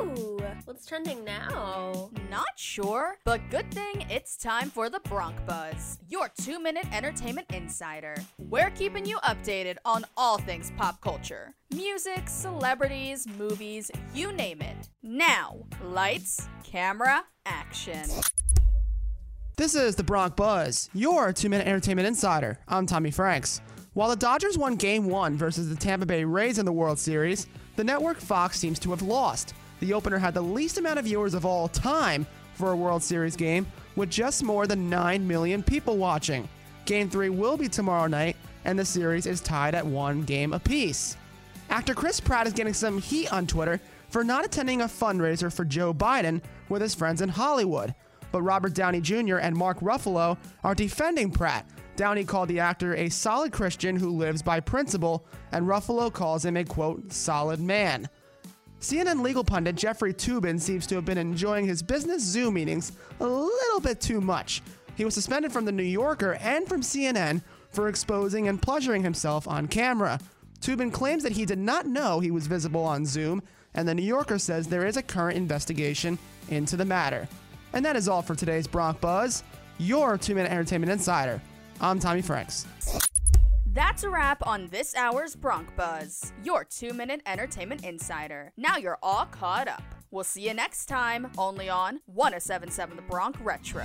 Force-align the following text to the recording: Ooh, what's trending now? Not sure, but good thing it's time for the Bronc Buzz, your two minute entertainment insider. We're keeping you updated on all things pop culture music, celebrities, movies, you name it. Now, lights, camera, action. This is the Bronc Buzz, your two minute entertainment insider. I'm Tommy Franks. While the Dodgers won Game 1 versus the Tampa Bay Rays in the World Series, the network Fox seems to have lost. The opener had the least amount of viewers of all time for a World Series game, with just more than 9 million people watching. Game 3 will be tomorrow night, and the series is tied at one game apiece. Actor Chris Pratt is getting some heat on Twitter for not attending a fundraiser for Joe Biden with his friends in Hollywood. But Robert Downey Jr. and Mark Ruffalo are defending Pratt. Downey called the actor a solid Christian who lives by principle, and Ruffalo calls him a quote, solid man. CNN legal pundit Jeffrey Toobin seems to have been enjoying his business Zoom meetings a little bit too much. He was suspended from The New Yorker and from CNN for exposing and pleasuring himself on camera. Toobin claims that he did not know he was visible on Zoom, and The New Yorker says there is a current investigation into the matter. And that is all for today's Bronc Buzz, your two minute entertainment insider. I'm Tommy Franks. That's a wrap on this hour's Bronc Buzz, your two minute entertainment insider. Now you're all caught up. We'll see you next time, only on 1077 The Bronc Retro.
Ooh, 0.00 0.38
what's 0.64 0.86
trending 0.86 1.24
now? 1.24 2.10
Not 2.30 2.46
sure, 2.56 3.16
but 3.24 3.40
good 3.50 3.72
thing 3.72 4.06
it's 4.10 4.36
time 4.36 4.70
for 4.70 4.88
the 4.88 5.00
Bronc 5.00 5.34
Buzz, 5.46 5.98
your 6.08 6.30
two 6.40 6.60
minute 6.60 6.86
entertainment 6.92 7.46
insider. 7.52 8.14
We're 8.38 8.70
keeping 8.70 9.04
you 9.04 9.18
updated 9.18 9.76
on 9.84 10.04
all 10.16 10.38
things 10.38 10.72
pop 10.76 11.00
culture 11.00 11.54
music, 11.74 12.28
celebrities, 12.28 13.26
movies, 13.38 13.90
you 14.14 14.32
name 14.32 14.62
it. 14.62 14.88
Now, 15.02 15.56
lights, 15.82 16.48
camera, 16.64 17.24
action. 17.44 18.04
This 19.56 19.74
is 19.74 19.96
the 19.96 20.04
Bronc 20.04 20.36
Buzz, 20.36 20.88
your 20.94 21.32
two 21.32 21.48
minute 21.48 21.66
entertainment 21.66 22.06
insider. 22.06 22.58
I'm 22.68 22.86
Tommy 22.86 23.10
Franks. 23.10 23.60
While 23.94 24.10
the 24.10 24.16
Dodgers 24.16 24.56
won 24.56 24.76
Game 24.76 25.06
1 25.06 25.36
versus 25.36 25.68
the 25.68 25.74
Tampa 25.74 26.06
Bay 26.06 26.22
Rays 26.22 26.58
in 26.58 26.64
the 26.64 26.72
World 26.72 27.00
Series, 27.00 27.48
the 27.74 27.82
network 27.82 28.18
Fox 28.18 28.58
seems 28.58 28.78
to 28.80 28.90
have 28.90 29.02
lost. 29.02 29.54
The 29.80 29.92
opener 29.92 30.18
had 30.18 30.34
the 30.34 30.42
least 30.42 30.78
amount 30.78 30.98
of 30.98 31.04
viewers 31.04 31.34
of 31.34 31.46
all 31.46 31.68
time 31.68 32.26
for 32.54 32.72
a 32.72 32.76
World 32.76 33.02
Series 33.02 33.36
game, 33.36 33.66
with 33.96 34.10
just 34.10 34.42
more 34.42 34.66
than 34.66 34.90
9 34.90 35.26
million 35.26 35.62
people 35.62 35.96
watching. 35.96 36.48
Game 36.84 37.08
3 37.08 37.30
will 37.30 37.56
be 37.56 37.68
tomorrow 37.68 38.06
night, 38.06 38.36
and 38.64 38.78
the 38.78 38.84
series 38.84 39.26
is 39.26 39.40
tied 39.40 39.74
at 39.74 39.86
one 39.86 40.22
game 40.22 40.52
apiece. 40.52 41.16
Actor 41.70 41.94
Chris 41.94 42.18
Pratt 42.18 42.46
is 42.46 42.52
getting 42.52 42.72
some 42.74 42.98
heat 42.98 43.32
on 43.32 43.46
Twitter 43.46 43.80
for 44.08 44.24
not 44.24 44.44
attending 44.44 44.80
a 44.80 44.86
fundraiser 44.86 45.52
for 45.52 45.64
Joe 45.64 45.92
Biden 45.92 46.40
with 46.68 46.82
his 46.82 46.94
friends 46.94 47.20
in 47.20 47.28
Hollywood. 47.28 47.94
But 48.32 48.42
Robert 48.42 48.74
Downey 48.74 49.00
Jr. 49.00 49.36
and 49.36 49.56
Mark 49.56 49.80
Ruffalo 49.80 50.36
are 50.64 50.74
defending 50.74 51.30
Pratt. 51.30 51.66
Downey 51.96 52.24
called 52.24 52.48
the 52.48 52.60
actor 52.60 52.94
a 52.94 53.08
solid 53.08 53.52
Christian 53.52 53.96
who 53.96 54.10
lives 54.10 54.42
by 54.42 54.60
principle, 54.60 55.26
and 55.52 55.66
Ruffalo 55.66 56.12
calls 56.12 56.44
him 56.44 56.56
a 56.56 56.64
quote, 56.64 57.12
solid 57.12 57.60
man. 57.60 58.08
CNN 58.80 59.22
legal 59.22 59.42
pundit 59.42 59.74
Jeffrey 59.74 60.14
Toobin 60.14 60.60
seems 60.60 60.86
to 60.86 60.94
have 60.94 61.04
been 61.04 61.18
enjoying 61.18 61.66
his 61.66 61.82
business 61.82 62.22
Zoom 62.22 62.54
meetings 62.54 62.92
a 63.18 63.26
little 63.26 63.80
bit 63.80 64.00
too 64.00 64.20
much. 64.20 64.62
He 64.94 65.04
was 65.04 65.14
suspended 65.14 65.52
from 65.52 65.64
The 65.64 65.72
New 65.72 65.82
Yorker 65.82 66.34
and 66.34 66.68
from 66.68 66.82
CNN 66.82 67.42
for 67.70 67.88
exposing 67.88 68.46
and 68.46 68.62
pleasuring 68.62 69.02
himself 69.02 69.48
on 69.48 69.66
camera. 69.66 70.20
Toobin 70.60 70.92
claims 70.92 71.24
that 71.24 71.32
he 71.32 71.44
did 71.44 71.58
not 71.58 71.86
know 71.86 72.20
he 72.20 72.30
was 72.30 72.46
visible 72.46 72.84
on 72.84 73.04
Zoom, 73.04 73.42
and 73.74 73.86
The 73.86 73.94
New 73.94 74.02
Yorker 74.02 74.38
says 74.38 74.68
there 74.68 74.86
is 74.86 74.96
a 74.96 75.02
current 75.02 75.36
investigation 75.36 76.16
into 76.48 76.76
the 76.76 76.84
matter. 76.84 77.28
And 77.72 77.84
that 77.84 77.96
is 77.96 78.08
all 78.08 78.22
for 78.22 78.36
today's 78.36 78.68
Bronc 78.68 79.00
Buzz, 79.00 79.42
your 79.78 80.16
two 80.16 80.36
minute 80.36 80.52
entertainment 80.52 80.92
insider. 80.92 81.42
I'm 81.80 81.98
Tommy 81.98 82.22
Franks. 82.22 82.64
That's 83.72 84.02
a 84.02 84.10
wrap 84.10 84.46
on 84.46 84.68
this 84.68 84.94
hour's 84.94 85.36
Bronc 85.36 85.74
Buzz, 85.76 86.32
your 86.42 86.64
two 86.64 86.94
minute 86.94 87.20
entertainment 87.26 87.84
insider. 87.84 88.52
Now 88.56 88.76
you're 88.76 88.98
all 89.02 89.26
caught 89.26 89.68
up. 89.68 89.82
We'll 90.10 90.24
see 90.24 90.48
you 90.48 90.54
next 90.54 90.86
time, 90.86 91.30
only 91.36 91.68
on 91.68 92.00
1077 92.06 92.96
The 92.96 93.02
Bronc 93.02 93.36
Retro. 93.42 93.84